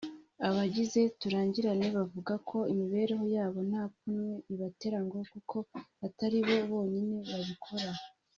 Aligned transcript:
Abagize 0.47 0.99
Turangirane 1.19 1.87
bavuga 1.97 2.33
ko 2.49 2.57
imibereho 2.73 3.25
yabo 3.35 3.59
nta 3.69 3.83
pfunwe 3.91 4.33
ibatera 4.53 4.97
ngo 5.05 5.17
kuko 5.33 5.57
atari 6.05 6.37
bo 6.45 6.57
bonyine 6.71 7.15
babikora 7.29 7.89